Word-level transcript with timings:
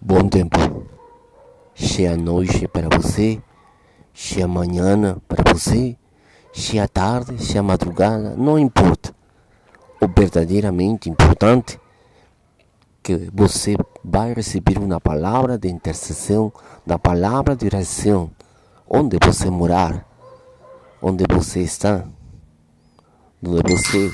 Bom 0.00 0.28
tempo. 0.28 0.86
Cheia 1.74 2.16
noite 2.16 2.68
para 2.68 2.88
você, 2.88 3.42
cheia 4.14 4.46
manhã 4.46 5.16
para 5.26 5.52
você, 5.52 5.96
cheia 6.52 6.86
tarde, 6.86 7.36
cheia 7.44 7.64
madrugada, 7.64 8.36
não 8.36 8.56
importa. 8.56 9.12
O 10.00 10.06
verdadeiramente 10.06 11.10
importante 11.10 11.80
que 13.02 13.28
você 13.34 13.74
vai 14.04 14.32
receber 14.34 14.78
uma 14.78 15.00
palavra 15.00 15.58
de 15.58 15.68
intercessão, 15.68 16.52
da 16.86 16.96
palavra 16.96 17.56
de 17.56 17.66
oração, 17.66 18.30
onde 18.88 19.18
você 19.20 19.50
morar, 19.50 20.06
onde 21.02 21.24
você 21.28 21.62
está, 21.62 22.04
onde 23.44 23.76
você 23.76 24.12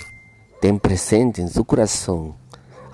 tem 0.63 0.79
presente 0.79 1.43
em 1.43 1.47
seu 1.47 1.63
coração 1.63 2.35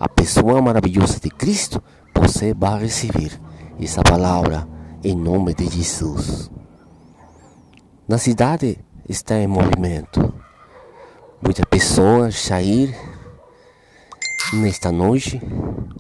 a 0.00 0.09
pessoa 0.09 0.62
maravilhosa 0.62 1.20
de 1.20 1.29
Cristo 1.29 1.82
você 2.21 2.52
vai 2.52 2.80
receber 2.80 3.41
essa 3.80 4.03
palavra 4.03 4.68
em 5.03 5.17
nome 5.17 5.54
de 5.54 5.67
Jesus. 5.67 6.50
Na 8.07 8.18
cidade 8.18 8.79
está 9.08 9.39
em 9.39 9.46
movimento. 9.46 10.35
Muitas 11.40 11.64
pessoas 11.64 12.39
sair 12.39 12.95
nesta 14.53 14.93
noite, 14.93 15.40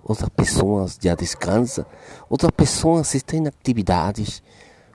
outras 0.04 0.28
pessoas 0.28 0.98
já 1.00 1.14
descansam, 1.14 1.86
outras 2.28 2.50
pessoas 2.50 3.14
estão 3.14 3.38
em 3.38 3.48
atividades, 3.48 4.42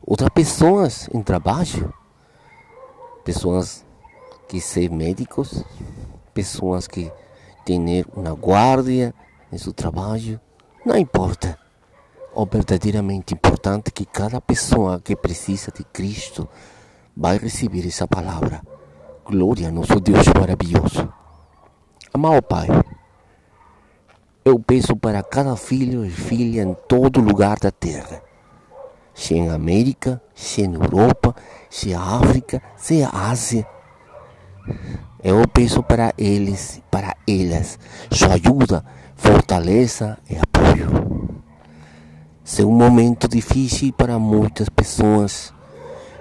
outras 0.06 0.30
pessoas 0.30 1.10
em 1.12 1.24
trabalho, 1.24 1.92
pessoas 3.24 3.84
que 4.48 4.62
são 4.62 4.84
médicos, 4.92 5.64
pessoas 6.36 6.88
que 6.88 7.12
têm 7.66 8.06
uma 8.16 8.36
guarda 8.36 9.12
em 9.52 9.58
seu 9.58 9.74
trabalho, 9.74 10.40
não 10.86 10.98
importa. 10.98 11.58
O 12.34 12.46
verdadeiramente 12.46 13.34
importante 13.34 13.88
é 13.88 13.92
que 13.92 14.06
cada 14.06 14.40
pessoa 14.40 15.02
que 15.02 15.16
precisa 15.16 15.72
de 15.72 15.84
Cristo 15.84 16.48
vai 17.16 17.38
receber 17.38 17.88
essa 17.88 18.08
palavra. 18.08 18.62
Glória 19.26 19.70
a 19.70 19.72
nosso 19.72 20.00
Deus 20.00 20.28
maravilhoso. 20.38 21.12
Amado 22.14 22.42
Pai, 22.44 22.68
eu 24.44 24.60
peço 24.60 24.96
para 24.96 25.24
cada 25.24 25.56
filho 25.56 26.06
e 26.06 26.10
filha 26.10 26.62
em 26.62 26.76
todo 26.88 27.20
lugar 27.20 27.58
da 27.58 27.72
terra, 27.72 28.22
se 29.14 29.34
em 29.34 29.50
América, 29.50 30.22
se 30.36 30.62
em 30.62 30.76
Europa, 30.76 31.36
se 31.70 31.90
em 31.90 31.96
África, 31.96 32.62
se 32.78 32.96
em 32.96 33.08
Ásia, 33.12 33.68
eu 35.24 35.48
peço 35.48 35.82
para 35.82 36.14
eles, 36.18 36.82
para 36.92 37.16
elas, 37.28 37.80
sua 38.12 38.34
ajuda, 38.34 38.86
fortaleza 39.16 40.18
e 40.30 40.38
apoio. 40.38 41.42
Se 42.44 42.62
é 42.62 42.66
um 42.66 42.72
momento 42.72 43.28
difícil 43.28 43.92
para 43.94 44.20
muitas 44.20 44.70
pessoas 44.70 45.54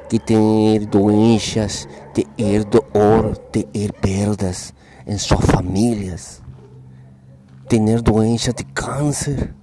que 0.08 0.18
têm 0.18 0.80
doenças, 0.86 1.88
ter 2.14 2.64
dor, 2.64 3.36
ter 3.50 3.92
perdas 4.00 4.72
em 5.06 5.18
suas 5.18 5.44
famílias, 5.44 6.42
ter 7.68 8.00
doença 8.00 8.52
de 8.52 8.64
câncer, 8.64 9.54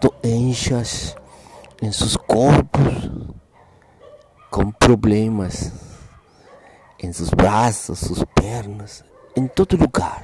doenças 0.00 1.16
em 1.82 1.92
seus 1.92 2.16
corpos, 2.16 3.10
com 4.50 4.70
problemas 4.70 5.72
em 7.02 7.12
seus 7.12 7.30
braços, 7.30 7.98
suas 7.98 8.24
pernas, 8.34 9.04
em 9.36 9.46
todo 9.46 9.76
lugar 9.76 10.22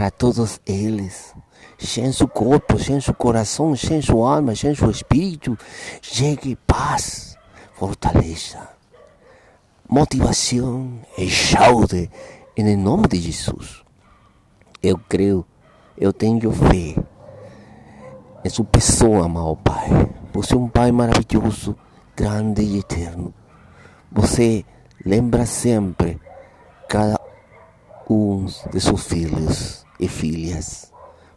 para 0.00 0.10
todos 0.10 0.58
eles. 0.64 1.34
Sem 1.78 2.10
seu 2.10 2.26
corpo, 2.26 2.78
sem 2.78 2.98
seu 3.02 3.12
coração, 3.12 3.76
sem 3.76 4.00
sua 4.00 4.36
alma, 4.36 4.56
sem 4.56 4.74
seu 4.74 4.90
espírito, 4.90 5.58
chegue 6.00 6.56
paz, 6.66 7.36
fortaleza, 7.74 8.66
motivação 9.86 11.00
e 11.18 11.28
saúde 11.30 12.10
em 12.56 12.76
nome 12.78 13.08
de 13.08 13.20
Jesus. 13.20 13.82
Eu 14.82 14.98
creio, 15.06 15.44
eu 15.98 16.14
tenho 16.14 16.50
fé 16.50 16.96
em 18.42 18.48
sua 18.48 18.64
pessoa, 18.64 19.26
amado 19.26 19.54
Pai. 19.56 19.90
Você 20.32 20.54
é 20.54 20.56
um 20.56 20.68
Pai 20.68 20.90
maravilhoso, 20.92 21.76
grande 22.16 22.62
e 22.62 22.78
eterno. 22.78 23.34
Você 24.10 24.64
lembra 25.04 25.44
sempre 25.44 26.18
cada 26.88 27.20
um 28.08 28.46
de 28.72 28.80
seus 28.80 29.04
filhos 29.04 29.89
e 30.00 30.08
filhas, 30.08 30.90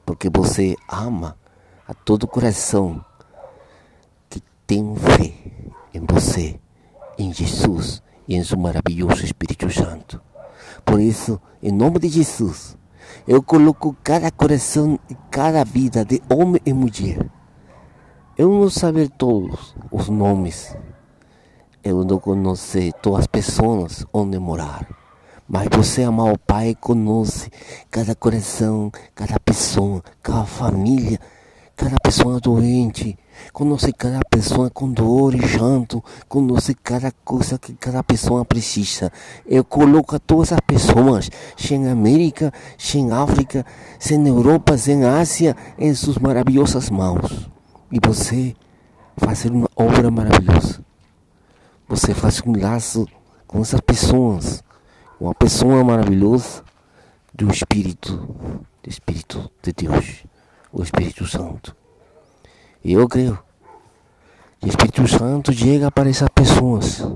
porque 0.05 0.29
você 0.29 0.75
ama 0.87 1.37
a 1.85 1.93
todo 1.93 2.25
coração 2.25 3.03
que 4.29 4.41
tem 4.65 4.95
fé 4.95 5.33
em 5.93 6.05
você, 6.07 6.59
em 7.17 7.33
Jesus 7.33 8.01
e 8.27 8.35
em 8.35 8.43
seu 8.43 8.57
maravilhoso 8.57 9.25
Espírito 9.25 9.69
Santo. 9.69 10.21
Por 10.85 10.99
isso, 10.99 11.39
em 11.61 11.71
nome 11.71 11.99
de 11.99 12.07
Jesus, 12.07 12.77
eu 13.27 13.43
coloco 13.43 13.95
cada 14.01 14.31
coração 14.31 14.97
e 15.09 15.15
cada 15.29 15.65
vida 15.65 16.05
de 16.05 16.21
homem 16.29 16.61
e 16.65 16.71
mulher. 16.71 17.29
Eu 18.37 18.49
não 18.49 18.69
saber 18.69 19.09
todos 19.09 19.75
os 19.91 20.07
nomes, 20.07 20.75
eu 21.83 22.03
não 22.05 22.17
conhecer 22.17 22.93
todas 22.93 23.21
as 23.21 23.27
pessoas 23.27 24.05
onde 24.13 24.39
morar 24.39 25.02
mas 25.53 25.67
você, 25.71 26.01
amar 26.01 26.33
o 26.33 26.37
Pai, 26.39 26.73
conhece 26.73 27.51
cada 27.91 28.15
coração, 28.15 28.91
cada 29.13 29.39
pessoa, 29.39 30.03
cada 30.23 30.45
família, 30.45 31.19
cada 31.75 31.95
pessoa 32.03 32.39
doente. 32.39 33.15
Conhece 33.51 33.93
cada 33.93 34.19
pessoa 34.31 34.71
com 34.71 34.91
dor 34.91 35.35
e 35.35 35.45
janto. 35.45 36.03
Conhece 36.27 36.73
cada 36.73 37.11
coisa 37.23 37.59
que 37.59 37.73
cada 37.75 38.01
pessoa 38.01 38.43
precisa. 38.43 39.11
Eu 39.45 39.63
coloco 39.63 40.19
todas 40.19 40.53
as 40.53 40.59
pessoas, 40.65 41.29
sem 41.55 41.87
América, 41.87 42.51
sem 42.75 43.11
África, 43.11 43.63
sem 43.99 44.27
Europa, 44.27 44.75
sem 44.75 45.05
Ásia, 45.05 45.55
em 45.77 45.93
suas 45.93 46.17
maravilhosas 46.17 46.89
mãos. 46.89 47.47
E 47.91 47.99
você 48.03 48.55
fazer 49.17 49.51
uma 49.51 49.69
obra 49.75 50.09
maravilhosa. 50.09 50.83
Você 51.87 52.11
faz 52.15 52.41
um 52.43 52.59
laço 52.59 53.05
com 53.45 53.61
essas 53.61 53.81
pessoas 53.81 54.62
uma 55.23 55.33
pessoa 55.33 55.81
maravilhosa 55.85 56.61
do 57.33 57.49
Espírito, 57.49 58.11
do 58.83 58.89
Espírito 58.89 59.49
de 59.61 59.71
Deus, 59.71 60.25
o 60.69 60.83
Espírito 60.83 61.25
Santo. 61.25 61.73
E 62.83 62.91
eu 62.91 63.07
creio 63.07 63.39
que 64.59 64.65
o 64.65 64.69
Espírito 64.69 65.07
Santo 65.07 65.53
chega 65.53 65.89
para 65.89 66.09
essas 66.09 66.27
pessoas 66.27 67.07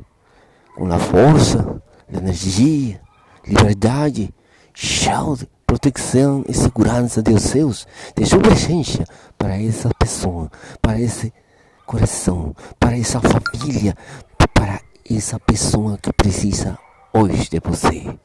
com 0.74 0.90
a 0.90 0.98
força, 0.98 1.82
a 2.08 2.18
energia, 2.18 3.02
liberdade, 3.46 4.34
saúde, 4.74 5.46
proteção 5.66 6.46
e 6.48 6.54
segurança 6.54 7.22
de 7.22 7.38
seus, 7.38 7.86
de 8.16 8.26
sua 8.26 8.40
presença 8.40 9.04
para 9.38 9.62
essa 9.62 9.90
pessoa, 10.00 10.50
para 10.82 10.98
esse 10.98 11.34
coração, 11.86 12.56
para 12.80 12.98
essa 12.98 13.20
família, 13.20 13.98
para 14.54 14.80
essa 15.10 15.38
pessoa 15.42 15.98
que 15.98 16.14
precisa 16.14 16.80
hoje 17.14 17.50
de 17.50 17.60
você. 17.60 18.18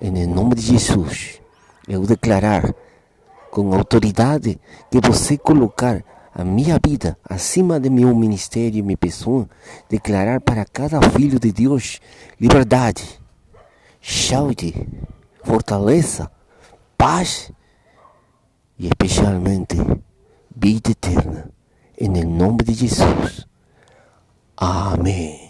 Em 0.00 0.26
nome 0.26 0.54
de 0.54 0.62
Jesus, 0.62 1.40
eu 1.88 2.02
declarar 2.02 2.74
com 3.50 3.72
autoridade 3.74 4.60
que 4.90 5.00
você 5.00 5.38
colocar 5.38 6.02
a 6.34 6.44
minha 6.44 6.78
vida 6.84 7.16
acima 7.28 7.78
de 7.78 7.88
meu 7.88 8.14
ministério 8.14 8.78
e 8.78 8.82
minha 8.82 8.96
pessoa, 8.96 9.48
declarar 9.88 10.40
para 10.40 10.64
cada 10.64 11.00
filho 11.10 11.38
de 11.38 11.52
Deus 11.52 12.00
liberdade, 12.40 13.20
saúde, 14.02 14.74
fortaleza, 15.44 16.28
paz 16.98 17.52
e 18.76 18.86
especialmente 18.86 19.76
vida 20.54 20.90
eterna. 20.90 21.48
Em 21.96 22.24
nome 22.24 22.64
de 22.64 22.74
Jesus. 22.74 23.46
Amém. 24.56 25.44